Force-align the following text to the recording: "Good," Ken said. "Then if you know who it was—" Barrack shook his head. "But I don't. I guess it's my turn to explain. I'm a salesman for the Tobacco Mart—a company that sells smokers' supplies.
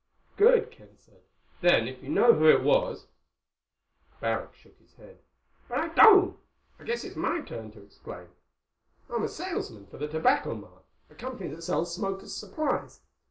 "Good," 0.35 0.71
Ken 0.71 0.97
said. 0.97 1.21
"Then 1.61 1.87
if 1.87 2.01
you 2.01 2.09
know 2.09 2.33
who 2.33 2.49
it 2.49 2.63
was—" 2.63 3.05
Barrack 4.19 4.55
shook 4.55 4.79
his 4.79 4.95
head. 4.95 5.19
"But 5.69 5.77
I 5.77 5.87
don't. 5.89 6.39
I 6.79 6.85
guess 6.85 7.03
it's 7.03 7.15
my 7.15 7.41
turn 7.41 7.69
to 7.73 7.83
explain. 7.83 8.29
I'm 9.11 9.21
a 9.21 9.27
salesman 9.29 9.85
for 9.85 9.99
the 9.99 10.07
Tobacco 10.07 10.55
Mart—a 10.55 11.13
company 11.13 11.53
that 11.53 11.61
sells 11.61 11.93
smokers' 11.93 12.35
supplies. 12.35 13.01